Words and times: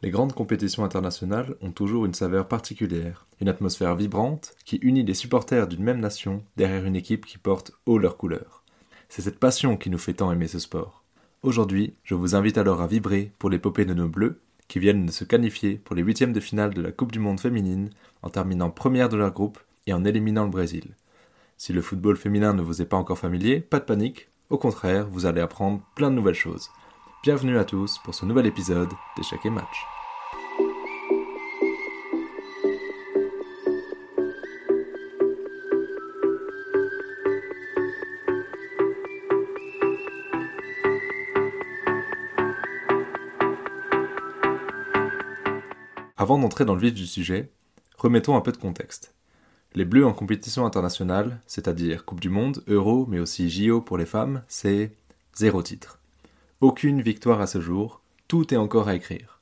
Les 0.00 0.10
grandes 0.10 0.32
compétitions 0.32 0.84
internationales 0.84 1.56
ont 1.60 1.72
toujours 1.72 2.06
une 2.06 2.14
saveur 2.14 2.46
particulière, 2.46 3.26
une 3.40 3.48
atmosphère 3.48 3.96
vibrante 3.96 4.54
qui 4.64 4.76
unit 4.76 5.02
les 5.02 5.14
supporters 5.14 5.66
d'une 5.66 5.82
même 5.82 6.00
nation 6.00 6.44
derrière 6.56 6.84
une 6.84 6.94
équipe 6.94 7.26
qui 7.26 7.36
porte 7.36 7.72
haut 7.84 7.98
leurs 7.98 8.16
couleurs. 8.16 8.62
C'est 9.08 9.22
cette 9.22 9.40
passion 9.40 9.76
qui 9.76 9.90
nous 9.90 9.98
fait 9.98 10.14
tant 10.14 10.30
aimer 10.30 10.46
ce 10.46 10.60
sport. 10.60 11.02
Aujourd'hui, 11.42 11.94
je 12.04 12.14
vous 12.14 12.36
invite 12.36 12.58
alors 12.58 12.80
à 12.80 12.86
vibrer 12.86 13.32
pour 13.40 13.50
l'épopée 13.50 13.86
de 13.86 13.94
nos 13.94 14.08
Bleus 14.08 14.40
qui 14.68 14.78
viennent 14.78 15.06
de 15.06 15.10
se 15.10 15.24
qualifier 15.24 15.80
pour 15.82 15.96
les 15.96 16.02
huitièmes 16.02 16.32
de 16.32 16.40
finale 16.40 16.74
de 16.74 16.82
la 16.82 16.92
Coupe 16.92 17.10
du 17.10 17.18
Monde 17.18 17.40
féminine 17.40 17.90
en 18.22 18.30
terminant 18.30 18.70
première 18.70 19.08
de 19.08 19.16
leur 19.16 19.32
groupe 19.32 19.58
et 19.88 19.92
en 19.92 20.04
éliminant 20.04 20.44
le 20.44 20.50
Brésil. 20.50 20.94
Si 21.56 21.72
le 21.72 21.82
football 21.82 22.16
féminin 22.16 22.54
ne 22.54 22.62
vous 22.62 22.82
est 22.82 22.86
pas 22.86 22.96
encore 22.96 23.18
familier, 23.18 23.58
pas 23.60 23.80
de 23.80 23.84
panique, 23.84 24.28
au 24.48 24.58
contraire, 24.58 25.08
vous 25.10 25.26
allez 25.26 25.40
apprendre 25.40 25.82
plein 25.96 26.10
de 26.10 26.14
nouvelles 26.14 26.34
choses. 26.34 26.70
Bienvenue 27.24 27.58
à 27.58 27.64
tous 27.64 27.98
pour 27.98 28.14
ce 28.14 28.24
nouvel 28.24 28.46
épisode 28.46 28.92
d'Échec 29.16 29.40
et 29.44 29.50
Match. 29.50 29.84
Avant 46.16 46.38
d'entrer 46.38 46.64
dans 46.64 46.74
le 46.76 46.80
vif 46.80 46.94
du 46.94 47.04
sujet, 47.04 47.50
remettons 47.96 48.36
un 48.36 48.40
peu 48.40 48.52
de 48.52 48.58
contexte. 48.58 49.12
Les 49.74 49.84
Bleus 49.84 50.06
en 50.06 50.12
compétition 50.12 50.64
internationale, 50.64 51.40
c'est-à-dire 51.48 52.04
Coupe 52.04 52.20
du 52.20 52.30
Monde, 52.30 52.62
Euro, 52.68 53.06
mais 53.08 53.18
aussi 53.18 53.50
JO 53.50 53.80
pour 53.80 53.98
les 53.98 54.06
femmes, 54.06 54.44
c'est 54.46 54.94
zéro 55.34 55.64
titre. 55.64 55.98
Aucune 56.60 57.00
victoire 57.02 57.40
à 57.40 57.46
ce 57.46 57.60
jour, 57.60 58.00
tout 58.26 58.52
est 58.52 58.56
encore 58.56 58.88
à 58.88 58.96
écrire. 58.96 59.40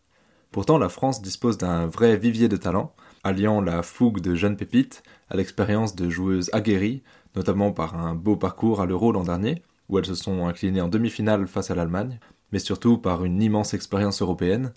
Pourtant, 0.50 0.76
la 0.76 0.90
France 0.90 1.22
dispose 1.22 1.56
d'un 1.56 1.86
vrai 1.86 2.18
vivier 2.18 2.46
de 2.46 2.58
talent, 2.58 2.94
alliant 3.24 3.62
la 3.62 3.82
fougue 3.82 4.20
de 4.20 4.34
jeunes 4.34 4.58
pépites 4.58 5.02
à 5.30 5.36
l'expérience 5.38 5.96
de 5.96 6.10
joueuses 6.10 6.50
aguerries, 6.52 7.02
notamment 7.34 7.72
par 7.72 7.98
un 7.98 8.14
beau 8.14 8.36
parcours 8.36 8.82
à 8.82 8.86
l'Euro 8.86 9.12
l'an 9.12 9.22
dernier, 9.22 9.62
où 9.88 9.98
elles 9.98 10.04
se 10.04 10.14
sont 10.14 10.46
inclinées 10.46 10.82
en 10.82 10.88
demi-finale 10.88 11.46
face 11.46 11.70
à 11.70 11.74
l'Allemagne, 11.74 12.20
mais 12.52 12.58
surtout 12.58 12.98
par 12.98 13.24
une 13.24 13.40
immense 13.40 13.72
expérience 13.72 14.20
européenne, 14.20 14.74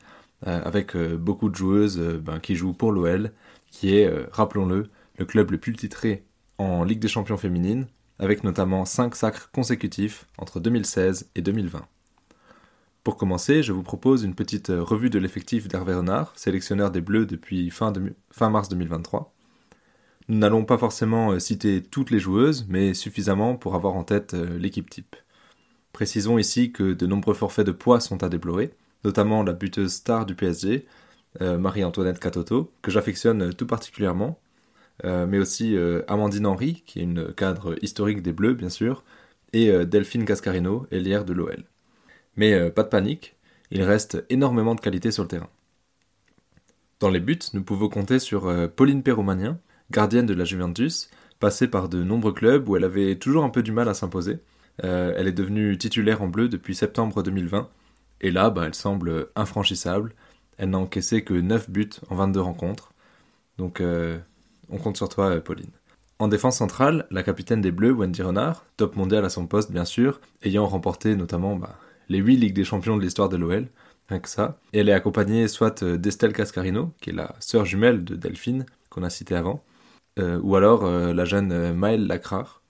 euh, 0.47 0.61
avec 0.63 0.95
euh, 0.95 1.17
beaucoup 1.17 1.49
de 1.49 1.55
joueuses 1.55 1.99
euh, 1.99 2.21
ben, 2.23 2.39
qui 2.39 2.55
jouent 2.55 2.71
pour 2.71 2.93
l'OL, 2.93 3.33
qui 3.69 3.97
est, 3.97 4.09
rappelons-le, 4.31 4.89
le 5.17 5.25
club 5.25 5.51
le 5.51 5.57
plus 5.57 5.73
titré 5.73 6.23
en 6.57 6.85
Ligue 6.85 6.99
des 6.99 7.09
Champions 7.09 7.35
féminine, 7.35 7.87
avec 8.17 8.45
notamment 8.45 8.85
5 8.85 9.13
sacres 9.13 9.51
consécutifs 9.51 10.25
entre 10.37 10.61
2016 10.61 11.31
et 11.35 11.41
2020. 11.41 11.85
Pour 13.09 13.17
commencer, 13.17 13.63
je 13.63 13.73
vous 13.73 13.81
propose 13.81 14.23
une 14.23 14.35
petite 14.35 14.67
revue 14.67 15.09
de 15.09 15.17
l'effectif 15.17 15.67
d'Hervé 15.67 15.95
Renard, 15.95 16.31
sélectionneur 16.35 16.91
des 16.91 17.01
Bleus 17.01 17.25
depuis 17.25 17.71
fin, 17.71 17.91
mars 18.51 18.69
2023. 18.69 19.33
Nous 20.27 20.37
n'allons 20.37 20.63
pas 20.63 20.77
forcément 20.77 21.39
citer 21.39 21.81
toutes 21.81 22.11
les 22.11 22.19
joueuses, 22.19 22.67
mais 22.69 22.93
suffisamment 22.93 23.55
pour 23.55 23.73
avoir 23.73 23.95
en 23.95 24.03
tête 24.03 24.33
l'équipe 24.33 24.91
type. 24.91 25.15
Précisons 25.91 26.37
ici 26.37 26.71
que 26.71 26.93
de 26.93 27.07
nombreux 27.07 27.33
forfaits 27.33 27.65
de 27.65 27.71
poids 27.71 27.99
sont 27.99 28.21
à 28.23 28.29
déplorer, 28.29 28.75
notamment 29.03 29.41
la 29.41 29.53
buteuse 29.53 29.91
star 29.91 30.27
du 30.27 30.35
PSG, 30.35 30.85
euh, 31.41 31.57
Marie-Antoinette 31.57 32.19
Catoto, 32.19 32.71
que 32.83 32.91
j'affectionne 32.91 33.55
tout 33.55 33.65
particulièrement, 33.65 34.39
euh, 35.03 35.25
mais 35.25 35.39
aussi 35.39 35.75
euh, 35.75 36.03
Amandine 36.07 36.45
Henry, 36.45 36.83
qui 36.85 36.99
est 36.99 37.03
une 37.05 37.33
cadre 37.33 37.75
historique 37.83 38.21
des 38.21 38.33
Bleus, 38.33 38.53
bien 38.53 38.69
sûr, 38.69 39.03
et 39.51 39.71
Delphine 39.87 40.25
Cascarino, 40.25 40.85
ailière 40.91 41.25
de 41.25 41.33
l'OL. 41.33 41.65
Mais 42.39 42.71
pas 42.71 42.83
de 42.83 42.87
panique, 42.87 43.35
il 43.69 43.83
reste 43.83 44.25
énormément 44.29 44.73
de 44.73 44.79
qualité 44.79 45.11
sur 45.11 45.23
le 45.23 45.27
terrain. 45.27 45.49
Dans 46.99 47.09
les 47.09 47.19
buts, 47.19 47.37
nous 47.53 47.63
pouvons 47.63 47.89
compter 47.89 48.17
sur 48.17 48.51
Pauline 48.75 49.03
Perromanien, 49.03 49.59
gardienne 49.91 50.25
de 50.25 50.33
la 50.33 50.45
Juventus, 50.45 51.09
passée 51.39 51.67
par 51.67 51.89
de 51.89 52.01
nombreux 52.01 52.33
clubs 52.33 52.67
où 52.67 52.77
elle 52.77 52.85
avait 52.85 53.15
toujours 53.17 53.43
un 53.43 53.49
peu 53.49 53.61
du 53.61 53.71
mal 53.71 53.89
à 53.89 53.93
s'imposer. 53.93 54.39
elle 54.77 55.27
est 55.27 55.33
devenue 55.33 55.77
titulaire 55.77 56.21
en 56.21 56.27
bleu 56.27 56.47
depuis 56.47 56.75
septembre 56.75 57.21
2020 57.23 57.69
et 58.21 58.31
là, 58.31 58.49
bah, 58.49 58.63
elle 58.65 58.75
semble 58.75 59.27
infranchissable. 59.35 60.13
Elle 60.57 60.71
n'a 60.71 60.79
encaissé 60.79 61.23
que 61.23 61.33
9 61.33 61.69
buts 61.69 61.89
en 62.09 62.15
22 62.15 62.41
rencontres. 62.41 62.93
Donc 63.57 63.81
euh, 63.81 64.17
on 64.69 64.77
compte 64.77 64.97
sur 64.97 65.09
toi, 65.09 65.29
euh, 65.31 65.41
Pauline. 65.41 65.71
En 66.19 66.27
défense 66.27 66.57
centrale, 66.57 67.07
la 67.11 67.23
capitaine 67.23 67.61
des 67.61 67.71
Bleus, 67.71 67.93
Wendy 67.93 68.21
Renard, 68.21 68.65
top 68.75 68.97
mondial 68.97 69.23
à 69.23 69.29
son 69.29 69.47
poste 69.47 69.71
bien 69.71 69.85
sûr, 69.85 70.19
ayant 70.43 70.65
remporté 70.67 71.15
notamment 71.15 71.55
bah, 71.55 71.77
les 72.09 72.19
8 72.19 72.37
Ligues 72.37 72.53
des 72.53 72.63
Champions 72.63 72.97
de 72.97 73.01
l'histoire 73.01 73.29
de 73.29 73.37
l'OL, 73.37 73.67
rien 74.09 74.19
que 74.19 74.29
ça. 74.29 74.59
Et 74.73 74.79
elle 74.79 74.89
est 74.89 74.93
accompagnée 74.93 75.47
soit 75.47 75.83
euh, 75.83 75.97
d'Estelle 75.97 76.33
Cascarino, 76.33 76.93
qui 77.01 77.11
est 77.11 77.13
la 77.13 77.35
sœur 77.39 77.65
jumelle 77.65 78.03
de 78.03 78.15
Delphine, 78.15 78.65
qu'on 78.89 79.03
a 79.03 79.09
cité 79.09 79.35
avant, 79.35 79.63
ou 80.17 80.57
alors 80.57 80.83
la 80.85 81.23
jeune 81.23 81.71
Maëlle 81.71 82.05
Lacrar. 82.05 82.61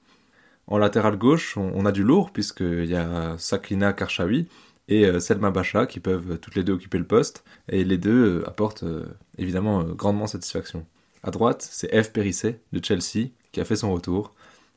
En 0.68 0.78
latéral 0.78 1.18
gauche, 1.18 1.58
on, 1.58 1.84
a 1.88 1.92
du 1.92 2.04
lourd, 2.04 2.30
puisqu'il 2.30 2.86
y 2.86 2.96
a 2.96 3.36
Saklina 3.40 3.92
Karchawi, 3.92 4.48
et 4.90 5.06
euh, 5.06 5.20
Selma 5.20 5.52
Bacha 5.52 5.86
qui 5.86 6.00
peuvent 6.00 6.40
toutes 6.40 6.56
les 6.56 6.64
deux 6.64 6.74
occuper 6.74 6.98
le 6.98 7.06
poste. 7.06 7.46
Et 7.70 7.84
les 7.86 7.98
deux 7.98 8.42
euh, 8.42 8.50
apportent 8.50 8.84
euh, 8.84 9.06
évidemment 9.38 9.84
grandement 9.84 10.28
satisfaction. 10.28 10.86
À 11.24 11.32
droite, 11.32 11.68
c'est 11.72 11.90
F. 12.04 12.12
Périssé 12.12 12.60
de 12.74 12.84
Chelsea 12.84 13.30
qui 13.52 13.62
a 13.62 13.66
fait 13.66 13.76
son 13.76 13.94
retour. 13.94 14.34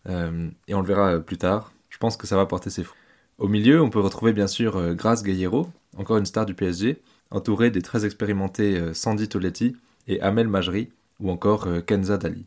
et 0.08 0.74
on 0.74 0.80
le 0.80 0.86
verra 0.86 1.18
plus 1.20 1.38
tard. 1.38 1.72
Je 1.88 1.98
pense 1.98 2.16
que 2.16 2.26
ça 2.26 2.36
va 2.36 2.46
porter 2.46 2.70
ses 2.70 2.84
fruits. 2.84 3.01
Au 3.42 3.48
milieu, 3.48 3.82
on 3.82 3.91
peut 3.91 3.98
retrouver 3.98 4.32
bien 4.32 4.47
sûr 4.47 4.94
Grace 4.94 5.25
Gayero, 5.25 5.69
encore 5.97 6.16
une 6.16 6.26
star 6.26 6.47
du 6.47 6.54
PSG, 6.54 7.03
entourée 7.32 7.72
des 7.72 7.82
très 7.82 8.04
expérimentés 8.04 8.94
Sandy 8.94 9.28
Toletti 9.28 9.75
et 10.06 10.20
Amel 10.20 10.47
Majri, 10.47 10.92
ou 11.19 11.28
encore 11.28 11.66
Kenza 11.84 12.19
Dali. 12.19 12.47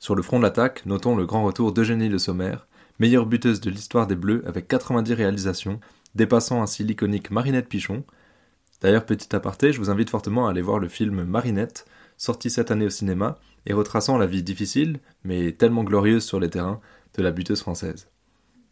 Sur 0.00 0.16
le 0.16 0.22
front 0.22 0.38
de 0.38 0.42
l'attaque, 0.42 0.84
notons 0.84 1.14
le 1.14 1.26
grand 1.26 1.44
retour 1.44 1.72
d'Eugénie 1.72 2.08
Le 2.08 2.18
Sommer, 2.18 2.56
meilleure 2.98 3.26
buteuse 3.26 3.60
de 3.60 3.70
l'histoire 3.70 4.08
des 4.08 4.16
Bleus 4.16 4.42
avec 4.48 4.66
90 4.66 5.12
réalisations, 5.12 5.78
dépassant 6.16 6.60
ainsi 6.60 6.82
l'iconique 6.82 7.30
Marinette 7.30 7.68
Pichon. 7.68 8.02
D'ailleurs, 8.80 9.06
petit 9.06 9.36
aparté, 9.36 9.72
je 9.72 9.78
vous 9.78 9.90
invite 9.90 10.10
fortement 10.10 10.48
à 10.48 10.50
aller 10.50 10.60
voir 10.60 10.80
le 10.80 10.88
film 10.88 11.22
Marinette, 11.22 11.86
sorti 12.16 12.50
cette 12.50 12.72
année 12.72 12.86
au 12.86 12.90
cinéma, 12.90 13.38
et 13.64 13.72
retraçant 13.72 14.18
la 14.18 14.26
vie 14.26 14.42
difficile, 14.42 14.98
mais 15.22 15.52
tellement 15.52 15.84
glorieuse 15.84 16.24
sur 16.24 16.40
les 16.40 16.50
terrains, 16.50 16.80
de 17.16 17.22
la 17.22 17.30
buteuse 17.30 17.60
française. 17.60 18.08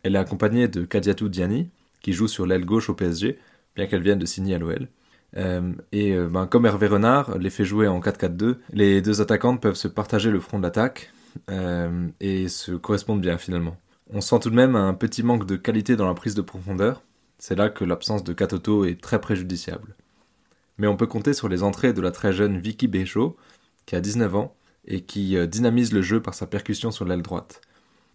Elle 0.02 0.16
est 0.16 0.18
accompagnée 0.18 0.68
de 0.68 0.84
Kadiatou 0.84 1.28
Diani, 1.28 1.70
qui 2.00 2.12
joue 2.12 2.28
sur 2.28 2.46
l'aile 2.46 2.64
gauche 2.64 2.90
au 2.90 2.94
PSG, 2.94 3.38
bien 3.76 3.86
qu'elle 3.86 4.02
vienne 4.02 4.18
de 4.18 4.26
signer 4.26 4.56
à 4.56 4.58
l'OL. 4.58 4.88
Euh, 5.36 5.72
et 5.92 6.12
euh, 6.12 6.28
ben, 6.28 6.46
comme 6.46 6.66
Hervé 6.66 6.88
Renard 6.88 7.38
les 7.38 7.50
fait 7.50 7.64
jouer 7.64 7.88
en 7.88 8.00
4-4-2, 8.00 8.56
les 8.72 9.00
deux 9.00 9.20
attaquantes 9.20 9.62
peuvent 9.62 9.76
se 9.76 9.88
partager 9.88 10.30
le 10.30 10.40
front 10.40 10.58
de 10.58 10.62
l'attaque 10.62 11.10
euh, 11.50 12.08
et 12.20 12.48
se 12.48 12.72
correspondent 12.72 13.22
bien 13.22 13.38
finalement. 13.38 13.76
On 14.12 14.20
sent 14.20 14.40
tout 14.40 14.50
de 14.50 14.54
même 14.54 14.76
un 14.76 14.92
petit 14.92 15.22
manque 15.22 15.46
de 15.46 15.56
qualité 15.56 15.96
dans 15.96 16.06
la 16.06 16.14
prise 16.14 16.34
de 16.34 16.42
profondeur, 16.42 17.02
c'est 17.38 17.54
là 17.54 17.70
que 17.70 17.84
l'absence 17.84 18.24
de 18.24 18.32
Katoto 18.34 18.84
est 18.84 19.00
très 19.00 19.20
préjudiciable. 19.20 19.96
Mais 20.76 20.86
on 20.86 20.96
peut 20.96 21.06
compter 21.06 21.32
sur 21.32 21.48
les 21.48 21.62
entrées 21.62 21.92
de 21.92 22.02
la 22.02 22.10
très 22.10 22.32
jeune 22.32 22.58
Vicky 22.58 22.88
Béchaud, 22.88 23.36
qui 23.86 23.96
a 23.96 24.00
19 24.00 24.34
ans, 24.34 24.54
et 24.86 25.02
qui 25.02 25.36
dynamise 25.46 25.92
le 25.92 26.02
jeu 26.02 26.20
par 26.20 26.34
sa 26.34 26.46
percussion 26.46 26.90
sur 26.90 27.04
l'aile 27.04 27.22
droite. 27.22 27.60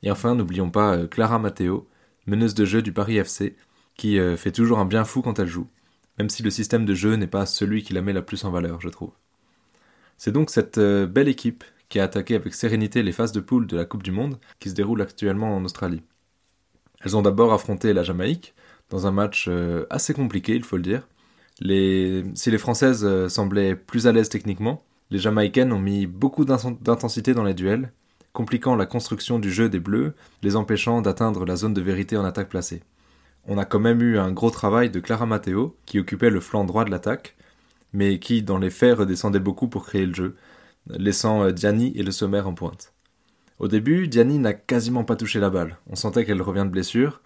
Et 0.04 0.12
enfin, 0.12 0.36
n'oublions 0.36 0.70
pas 0.70 0.96
euh, 0.96 1.08
Clara 1.08 1.40
Matteo, 1.40 1.88
meneuse 2.26 2.56
de 2.56 2.66
jeu 2.66 2.82
du 2.82 2.94
Paris 2.94 3.18
FC, 3.18 3.56
qui 3.96 4.20
euh, 4.20 4.38
fait 4.38 4.52
toujours 4.52 4.80
un 4.80 4.86
bien 4.86 5.06
fou 5.06 5.22
quand 5.22 5.40
elle 5.40 5.48
joue, 5.48 5.68
même 6.18 6.30
si 6.30 6.44
le 6.44 6.50
système 6.50 6.86
de 6.86 6.94
jeu 6.94 7.16
n'est 7.16 7.28
pas 7.28 7.46
celui 7.46 7.84
qui 7.84 7.94
la 7.94 8.02
met 8.02 8.14
la 8.14 8.22
plus 8.22 8.44
en 8.44 8.52
valeur, 8.52 8.82
je 8.82 8.90
trouve. 8.90 9.12
C'est 10.18 10.32
donc 10.32 10.50
cette 10.50 10.80
belle 10.80 11.28
équipe 11.28 11.64
qui 11.90 12.00
a 12.00 12.04
attaqué 12.04 12.36
avec 12.36 12.54
sérénité 12.54 13.04
les 13.04 13.12
phases 13.12 13.32
de 13.32 13.40
poule 13.40 13.68
de 13.68 13.78
la 13.78 13.86
Coupe 13.86 14.04
du 14.04 14.12
Monde 14.12 14.40
qui 14.60 14.70
se 14.70 14.76
déroule 14.76 15.02
actuellement 15.02 15.56
en 15.56 15.64
Australie. 15.64 16.02
Elles 17.02 17.16
ont 17.16 17.22
d'abord 17.22 17.54
affronté 17.54 17.94
la 17.94 18.04
Jamaïque, 18.04 18.56
dans 18.90 19.06
un 19.06 19.12
match 19.12 19.46
euh, 19.48 19.86
assez 19.90 20.14
compliqué, 20.14 20.56
il 20.56 20.64
faut 20.64 20.78
le 20.78 20.84
dire. 20.84 21.08
Si 21.60 22.52
les 22.52 22.58
Françaises 22.58 23.04
euh, 23.04 23.30
semblaient 23.30 23.76
plus 23.76 24.08
à 24.08 24.12
l'aise 24.12 24.30
techniquement, 24.30 24.84
les 25.10 25.20
Jamaïcaines 25.20 25.74
ont 25.74 25.80
mis 25.80 26.06
beaucoup 26.06 26.46
d'intensité 26.46 27.34
dans 27.34 27.44
les 27.44 27.54
duels, 27.54 27.92
compliquant 28.38 28.76
la 28.76 28.86
construction 28.86 29.40
du 29.40 29.52
jeu 29.52 29.68
des 29.68 29.80
Bleus, 29.80 30.14
les 30.44 30.56
empêchant 30.56 31.02
d'atteindre 31.02 31.44
la 31.44 31.56
zone 31.56 31.74
de 31.74 31.82
vérité 31.82 32.18
en 32.18 32.24
attaque 32.24 32.50
placée. 32.50 32.84
On 33.48 33.58
a 33.58 33.66
quand 33.66 33.80
même 33.80 34.00
eu 34.04 34.20
un 34.20 34.32
gros 34.32 34.52
travail 34.52 34.92
de 34.92 35.00
Clara 35.00 35.26
Matteo, 35.26 35.76
qui 35.88 35.98
occupait 35.98 36.30
le 36.30 36.40
flanc 36.40 36.64
droit 36.64 36.86
de 36.86 36.92
l'attaque, 36.92 37.36
mais 37.94 38.20
qui, 38.20 38.44
dans 38.44 38.60
les 38.60 38.70
faits, 38.70 39.00
redescendait 39.00 39.40
beaucoup 39.40 39.68
pour 39.68 39.88
créer 39.88 40.06
le 40.06 40.14
jeu, 40.14 40.36
laissant 40.88 41.46
euh, 41.46 41.52
Diani 41.52 41.94
et 41.96 42.04
le 42.04 42.12
sommaire 42.12 42.48
en 42.48 42.54
pointe. 42.54 42.94
Au 43.58 43.68
début, 43.68 44.08
Diani 44.08 44.38
n'a 44.38 44.54
quasiment 44.54 45.04
pas 45.04 45.16
touché 45.16 45.40
la 45.40 45.50
balle. 45.50 45.80
On 45.90 45.96
sentait 45.96 46.24
qu'elle 46.24 46.44
revient 46.44 46.66
de 46.66 46.70
blessure, 46.70 47.24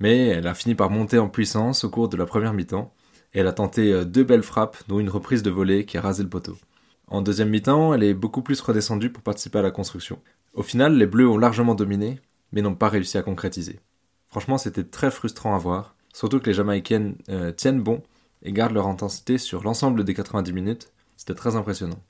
mais 0.00 0.26
elle 0.26 0.48
a 0.48 0.54
fini 0.54 0.74
par 0.74 0.90
monter 0.90 1.20
en 1.20 1.28
puissance 1.28 1.84
au 1.84 1.90
cours 1.90 2.08
de 2.08 2.16
la 2.16 2.26
première 2.26 2.54
mi-temps, 2.54 2.92
et 3.34 3.38
elle 3.38 3.46
a 3.46 3.52
tenté 3.52 3.92
euh, 3.92 4.04
deux 4.04 4.24
belles 4.24 4.42
frappes, 4.42 4.78
dont 4.88 4.98
une 4.98 5.10
reprise 5.10 5.44
de 5.44 5.50
volée 5.50 5.84
qui 5.84 5.96
a 5.96 6.00
rasé 6.00 6.24
le 6.24 6.28
poteau. 6.28 6.58
En 7.06 7.22
deuxième 7.22 7.50
mi-temps, 7.50 7.94
elle 7.94 8.02
est 8.02 8.14
beaucoup 8.14 8.42
plus 8.42 8.60
redescendue 8.60 9.10
pour 9.10 9.22
participer 9.22 9.60
à 9.60 9.62
la 9.62 9.70
construction. 9.70 10.20
Au 10.52 10.62
final, 10.62 10.96
les 10.96 11.06
Bleus 11.06 11.28
ont 11.28 11.38
largement 11.38 11.74
dominé, 11.74 12.20
mais 12.52 12.60
n'ont 12.60 12.74
pas 12.74 12.88
réussi 12.88 13.16
à 13.18 13.22
concrétiser. 13.22 13.78
Franchement, 14.28 14.58
c'était 14.58 14.84
très 14.84 15.10
frustrant 15.10 15.54
à 15.54 15.58
voir, 15.58 15.94
surtout 16.12 16.40
que 16.40 16.46
les 16.46 16.54
Jamaïcaines 16.54 17.16
euh, 17.28 17.52
tiennent 17.52 17.82
bon, 17.82 18.02
et 18.42 18.52
gardent 18.52 18.74
leur 18.74 18.88
intensité 18.88 19.38
sur 19.38 19.62
l'ensemble 19.62 20.02
des 20.02 20.14
90 20.14 20.52
minutes. 20.52 20.92
C'était 21.16 21.34
très 21.34 21.56
impressionnant. 21.56 22.02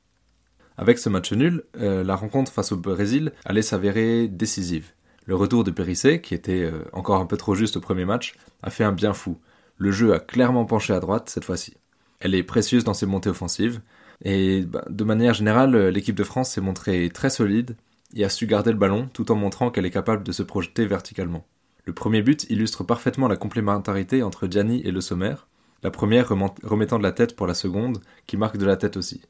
Avec 0.78 0.98
ce 0.98 1.08
match 1.08 1.32
nul, 1.32 1.64
euh, 1.78 2.02
la 2.02 2.16
rencontre 2.16 2.52
face 2.52 2.72
au 2.72 2.76
Brésil 2.76 3.32
allait 3.44 3.62
s'avérer 3.62 4.28
décisive. 4.28 4.92
Le 5.26 5.34
retour 5.34 5.64
de 5.64 5.70
Périssé, 5.70 6.20
qui 6.20 6.34
était 6.34 6.62
euh, 6.62 6.84
encore 6.92 7.20
un 7.20 7.26
peu 7.26 7.36
trop 7.36 7.54
juste 7.54 7.76
au 7.76 7.80
premier 7.80 8.06
match, 8.06 8.34
a 8.62 8.70
fait 8.70 8.84
un 8.84 8.92
bien 8.92 9.12
fou. 9.12 9.38
Le 9.76 9.90
jeu 9.90 10.14
a 10.14 10.20
clairement 10.20 10.64
penché 10.64 10.94
à 10.94 11.00
droite 11.00 11.28
cette 11.28 11.44
fois-ci. 11.44 11.74
Elle 12.20 12.34
est 12.34 12.42
précieuse 12.42 12.84
dans 12.84 12.94
ses 12.94 13.06
montées 13.06 13.30
offensives, 13.30 13.80
et 14.22 14.62
bah, 14.62 14.84
de 14.88 15.04
manière 15.04 15.34
générale, 15.34 15.88
l'équipe 15.88 16.16
de 16.16 16.24
France 16.24 16.50
s'est 16.50 16.60
montrée 16.60 17.10
très 17.10 17.30
solide 17.30 17.76
et 18.14 18.24
a 18.24 18.28
su 18.28 18.46
garder 18.46 18.72
le 18.72 18.78
ballon 18.78 19.08
tout 19.12 19.30
en 19.30 19.36
montrant 19.36 19.70
qu'elle 19.70 19.86
est 19.86 19.90
capable 19.90 20.24
de 20.24 20.32
se 20.32 20.42
projeter 20.42 20.86
verticalement. 20.86 21.46
Le 21.84 21.92
premier 21.92 22.22
but 22.22 22.48
illustre 22.50 22.84
parfaitement 22.84 23.28
la 23.28 23.36
complémentarité 23.36 24.22
entre 24.22 24.48
Gianni 24.48 24.82
et 24.84 24.90
Le 24.90 25.00
Sommer, 25.00 25.34
la 25.82 25.90
première 25.90 26.28
remettant 26.28 26.98
de 26.98 27.02
la 27.02 27.12
tête 27.12 27.36
pour 27.36 27.46
la 27.46 27.54
seconde, 27.54 28.00
qui 28.26 28.36
marque 28.36 28.58
de 28.58 28.66
la 28.66 28.76
tête 28.76 28.96
aussi. 28.96 29.22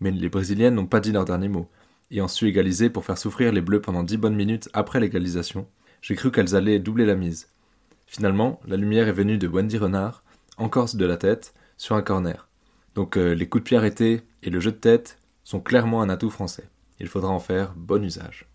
Mais 0.00 0.10
les 0.10 0.28
Brésiliennes 0.28 0.74
n'ont 0.74 0.86
pas 0.86 1.00
dit 1.00 1.12
leur 1.12 1.24
dernier 1.24 1.48
mot, 1.48 1.68
et 2.10 2.20
ont 2.20 2.28
su 2.28 2.46
égaliser 2.46 2.90
pour 2.90 3.04
faire 3.04 3.18
souffrir 3.18 3.52
les 3.52 3.60
Bleus 3.60 3.80
pendant 3.80 4.02
dix 4.02 4.16
bonnes 4.16 4.36
minutes 4.36 4.68
après 4.72 5.00
l'égalisation. 5.00 5.66
J'ai 6.02 6.14
cru 6.14 6.30
qu'elles 6.30 6.54
allaient 6.54 6.78
doubler 6.78 7.06
la 7.06 7.14
mise. 7.14 7.48
Finalement, 8.06 8.60
la 8.66 8.76
lumière 8.76 9.08
est 9.08 9.12
venue 9.12 9.38
de 9.38 9.48
Wendy 9.48 9.78
Renard, 9.78 10.22
en 10.58 10.68
corse 10.68 10.96
de 10.96 11.04
la 11.04 11.16
tête, 11.16 11.54
sur 11.76 11.96
un 11.96 12.02
corner. 12.02 12.48
Donc 12.94 13.16
euh, 13.16 13.34
les 13.34 13.48
coups 13.48 13.64
de 13.64 13.68
pied 13.68 13.76
arrêtés 13.76 14.22
et 14.42 14.50
le 14.50 14.60
jeu 14.60 14.72
de 14.72 14.76
tête 14.76 15.18
sont 15.44 15.60
clairement 15.60 16.02
un 16.02 16.08
atout 16.08 16.30
français. 16.30 16.68
Il 17.00 17.08
faudra 17.08 17.30
en 17.30 17.38
faire 17.38 17.74
bon 17.76 18.02
usage. 18.02 18.46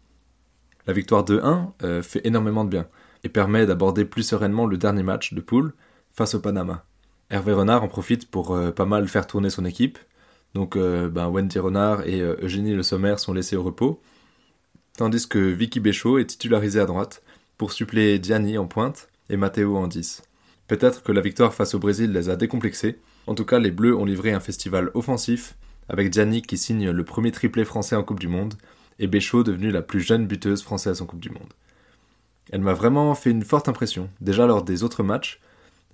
La 0.88 0.93
victoire 0.93 1.23
2-1 1.23 1.71
euh, 1.83 2.01
fait 2.01 2.21
énormément 2.25 2.63
de 2.65 2.69
bien 2.69 2.88
et 3.23 3.29
permet 3.29 3.65
d'aborder 3.65 4.05
plus 4.05 4.23
sereinement 4.23 4.65
le 4.65 4.77
dernier 4.77 5.03
match 5.03 5.33
de 5.33 5.41
poule 5.41 5.73
face 6.11 6.33
au 6.33 6.39
Panama. 6.39 6.85
Hervé 7.29 7.53
Renard 7.53 7.83
en 7.83 7.88
profite 7.88 8.29
pour 8.29 8.55
euh, 8.55 8.71
pas 8.71 8.85
mal 8.85 9.07
faire 9.07 9.27
tourner 9.27 9.49
son 9.49 9.65
équipe. 9.65 9.99
Donc 10.53 10.77
ben, 10.77 11.29
Wendy 11.29 11.59
Renard 11.59 12.05
et 12.05 12.19
Eugénie 12.19 12.73
Le 12.73 12.83
Sommer 12.83 13.15
sont 13.19 13.31
laissés 13.31 13.55
au 13.55 13.63
repos, 13.63 14.01
tandis 14.97 15.25
que 15.25 15.39
Vicky 15.39 15.79
Béchaud 15.79 16.17
est 16.17 16.25
titularisée 16.25 16.81
à 16.81 16.85
droite 16.85 17.23
pour 17.57 17.71
suppléer 17.71 18.19
Diani 18.19 18.57
en 18.57 18.67
pointe 18.67 19.07
et 19.29 19.37
Matteo 19.37 19.77
en 19.77 19.87
10. 19.87 20.23
Peut-être 20.71 21.03
que 21.03 21.11
la 21.11 21.19
victoire 21.19 21.53
face 21.53 21.73
au 21.73 21.79
Brésil 21.79 22.13
les 22.13 22.29
a 22.29 22.37
décomplexés. 22.37 22.97
En 23.27 23.35
tout 23.35 23.44
cas, 23.44 23.59
les 23.59 23.71
Bleus 23.71 23.94
ont 23.94 24.05
livré 24.05 24.31
un 24.31 24.39
festival 24.39 24.89
offensif, 24.94 25.55
avec 25.89 26.13
Gianni 26.13 26.42
qui 26.42 26.57
signe 26.57 26.89
le 26.89 27.04
premier 27.04 27.31
triplé 27.31 27.66
français 27.66 27.95
en 27.95 28.04
Coupe 28.04 28.19
du 28.19 28.28
Monde, 28.28 28.56
et 29.00 29.07
Béchaud 29.07 29.44
devenue 29.44 29.72
la 29.72 29.81
plus 29.81 30.00
jeune 30.00 30.28
buteuse 30.28 30.62
française 30.62 31.01
en 31.01 31.06
Coupe 31.06 31.19
du 31.19 31.30
Monde. 31.30 31.54
Elle 32.51 32.62
m'a 32.62 32.74
vraiment 32.74 33.13
fait 33.16 33.31
une 33.31 33.44
forte 33.44 33.68
impression. 33.68 34.10
Déjà 34.19 34.45
lors 34.45 34.63
des 34.63 34.83
autres 34.83 35.04
matchs, 35.04 35.39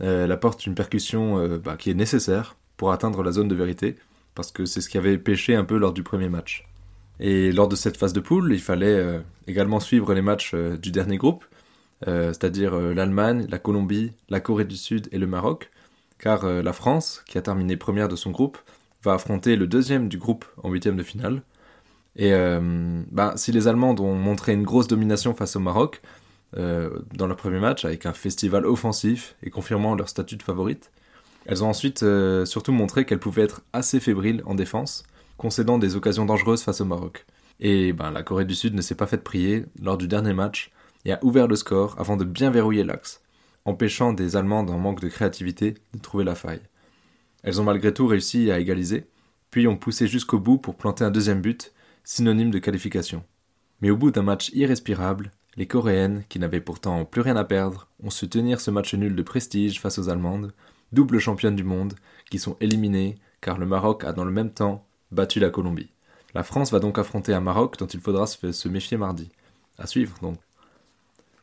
euh, 0.01 0.25
elle 0.25 0.31
apporte 0.31 0.66
une 0.66 0.75
percussion 0.75 1.39
euh, 1.39 1.57
bah, 1.57 1.78
qui 1.78 1.89
est 1.89 1.95
nécessaire 1.95 2.56
pour 2.75 2.92
atteindre 2.92 3.24
la 3.24 3.31
zone 3.31 3.48
de 3.48 3.56
vérité, 3.56 3.95
parce 4.36 4.51
que 4.51 4.66
c'est 4.66 4.81
ce 4.81 4.89
qui 4.89 4.98
avait 4.98 5.18
pêché 5.18 5.56
un 5.56 5.63
peu 5.63 5.78
lors 5.78 5.94
du 5.94 6.04
premier 6.04 6.30
match. 6.30 6.68
Et 7.19 7.51
lors 7.51 7.68
de 7.68 7.75
cette 7.75 7.98
phase 7.98 8.13
de 8.13 8.19
poule, 8.19 8.54
il 8.54 8.62
fallait 8.62 8.94
euh, 8.94 9.19
également 9.48 9.80
suivre 9.80 10.13
les 10.13 10.22
matchs 10.22 10.54
du 10.54 10.92
dernier 10.92 11.18
groupe, 11.18 11.45
c'est-à-dire 12.06 12.75
l'Allemagne, 12.75 13.48
la 13.50 13.57
Colombie, 13.57 14.12
la 14.30 14.39
Corée 14.39 14.66
du 14.66 14.78
Sud 14.78 15.10
et 15.12 15.18
le 15.18 15.25
Maroc, 15.25 15.72
car 16.19 16.45
la 16.45 16.72
France, 16.72 17.24
qui 17.25 17.39
a 17.39 17.42
terminé 17.42 17.75
première 17.75 18.07
de 18.07 18.16
son 18.16 18.30
groupe, 18.30 18.60
va 19.07 19.13
affronter 19.13 19.56
le 19.56 19.65
deuxième 19.68 20.09
du 20.09 20.18
groupe 20.18 20.45
en 20.62 20.69
huitième 20.69 20.98
de 20.98 21.04
finale. 21.04 21.42
Et 22.15 22.31
bah, 23.12 23.33
si 23.36 23.51
les 23.51 23.68
Allemands 23.68 23.95
ont 24.00 24.15
montré 24.15 24.54
une 24.54 24.63
grosse 24.63 24.88
domination 24.88 25.33
face 25.33 25.56
au 25.56 25.59
Maroc 25.59 26.01
dans 26.56 27.27
leur 27.27 27.38
premier 27.38 27.59
match, 27.59 27.86
avec 27.86 28.06
un 28.06 28.13
festival 28.13 28.65
offensif 28.65 29.36
et 29.44 29.50
confirmant 29.50 29.95
leur 29.95 30.09
statut 30.09 30.36
de 30.36 30.44
favorite, 30.44 30.92
elles 31.45 31.63
ont 31.63 31.69
ensuite 31.69 32.04
surtout 32.45 32.71
montré 32.71 33.06
qu'elles 33.06 33.19
pouvaient 33.19 33.44
être 33.44 33.62
assez 33.71 34.00
fébriles 34.00 34.42
en 34.45 34.56
défense, 34.56 35.04
concédant 35.38 35.77
des 35.77 35.95
occasions 35.95 36.25
dangereuses 36.25 36.63
face 36.63 36.81
au 36.81 36.86
Maroc. 36.86 37.25
Et 37.60 37.94
ben, 37.94 38.12
la 38.12 38.24
Corée 38.24 38.45
du 38.45 38.56
Sud 38.56 38.74
ne 38.74 38.81
s'est 38.81 38.95
pas 38.95 39.07
faite 39.07 39.24
prier 39.24 39.65
lors 39.81 39.98
du 39.98 40.07
dernier 40.07 40.33
match, 40.33 40.71
et 41.06 41.13
a 41.13 41.19
ouvert 41.24 41.48
le 41.48 41.56
score 41.56 41.95
avant 42.00 42.18
de 42.18 42.25
bien 42.25 42.50
verrouiller 42.50 42.83
l'axe, 42.83 43.21
empêchant 43.65 44.12
des 44.12 44.36
Allemandes 44.36 44.69
en 44.69 44.77
manque 44.77 45.01
de 45.01 45.07
créativité 45.07 45.75
de 45.94 46.00
trouver 46.00 46.25
la 46.25 46.36
faille. 46.36 46.62
Elles 47.44 47.62
ont 47.62 47.63
malgré 47.63 47.94
tout 47.94 48.07
réussi 48.07 48.51
à 48.51 48.60
égaliser, 48.60 49.07
puis 49.51 49.68
ont 49.68 49.78
poussé 49.78 50.07
jusqu'au 50.07 50.39
bout 50.39 50.57
pour 50.57 50.75
planter 50.75 51.04
un 51.04 51.12
deuxième 51.12 51.42
but, 51.42 51.74
synonyme 52.04 52.51
de 52.51 52.60
qualification. 52.60 53.24
Mais 53.81 53.89
au 53.89 53.98
bout 53.98 54.12
d'un 54.12 54.24
match 54.24 54.51
irrespirable, 54.54 55.31
les 55.56 55.68
Coréennes, 55.68 56.24
qui 56.30 56.39
n'avaient 56.39 56.62
pourtant 56.62 57.06
plus 57.06 57.22
rien 57.22 57.36
à 57.36 57.44
perdre, 57.44 57.88
ont 58.04 58.10
su 58.10 58.30
tenir 58.30 58.62
ce 58.62 58.72
match 58.72 58.94
nul 58.94 59.16
de 59.16 59.24
prestige 59.24 59.80
face 59.80 59.98
aux 59.98 60.10
Allemandes, 60.10 60.54
double 60.92 61.19
championnes 61.19 61.56
du 61.56 61.63
monde, 61.63 61.95
qui 62.30 62.39
sont 62.39 62.57
éliminées 62.60 63.16
car 63.42 63.57
le 63.57 63.66
Maroc 63.66 64.04
a 64.04 64.13
dans 64.13 64.25
le 64.25 64.31
même 64.31 64.51
temps 64.51 64.86
battu 65.12 65.39
la 65.39 65.50
Colombie. 65.50 65.92
La 66.34 66.44
France 66.44 66.72
va 66.72 66.80
donc 66.80 67.00
affronter 67.00 67.34
un 67.34 67.42
Maroc 67.42 67.78
dont 67.78 67.88
il 67.88 68.00
faudra 68.00 68.28
se 68.28 68.68
méfier 68.68 68.98
mardi. 68.98 69.30
À 69.78 69.88
suivre 69.88 70.18
donc. 70.22 70.38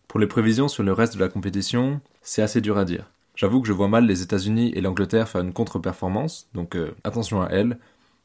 Pour 0.08 0.20
les 0.20 0.26
prévisions 0.26 0.68
sur 0.68 0.82
le 0.82 0.92
reste 0.92 1.14
de 1.14 1.20
la 1.20 1.28
compétition, 1.28 2.00
c'est 2.22 2.42
assez 2.42 2.60
dur 2.60 2.78
à 2.78 2.84
dire. 2.84 3.10
J'avoue 3.34 3.60
que 3.60 3.68
je 3.68 3.72
vois 3.72 3.88
mal 3.88 4.06
les 4.06 4.22
États-Unis 4.22 4.72
et 4.74 4.80
l'Angleterre 4.80 5.28
faire 5.28 5.40
une 5.40 5.52
contre-performance, 5.52 6.48
donc 6.54 6.76
euh, 6.76 6.94
attention 7.02 7.42
à 7.42 7.48
elles, 7.48 7.78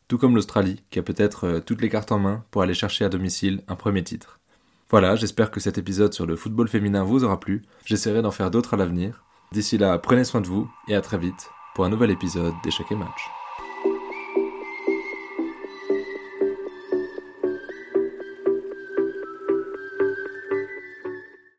tout 0.07 0.17
comme 0.17 0.35
l'Australie, 0.35 0.83
qui 0.91 1.00
a 1.00 1.03
peut-être 1.03 1.47
euh, 1.47 1.59
toutes 1.59 1.81
les 1.81 1.89
cartes 1.89 2.11
en 2.11 2.19
main 2.19 2.44
pour 2.51 2.61
aller 2.61 2.73
chercher 2.73 3.06
à 3.06 3.09
domicile 3.09 3.63
un 3.67 3.75
premier 3.75 4.03
titre. 4.03 4.39
Voilà, 4.89 5.15
j'espère 5.15 5.51
que 5.51 5.59
cet 5.59 5.77
épisode 5.77 6.13
sur 6.13 6.25
le 6.25 6.35
football 6.35 6.67
féminin 6.67 7.03
vous 7.03 7.23
aura 7.23 7.39
plu, 7.39 7.63
j'essaierai 7.85 8.21
d'en 8.21 8.31
faire 8.31 8.51
d'autres 8.51 8.75
à 8.75 8.77
l'avenir. 8.77 9.23
D'ici 9.51 9.77
là, 9.77 9.97
prenez 9.97 10.23
soin 10.23 10.41
de 10.41 10.47
vous 10.47 10.69
et 10.88 10.95
à 10.95 11.01
très 11.01 11.17
vite 11.17 11.50
pour 11.73 11.85
un 11.85 11.89
nouvel 11.89 12.11
épisode 12.11 12.53
d'Échecs 12.63 12.91
et 12.91 12.95
Match. 12.95 13.38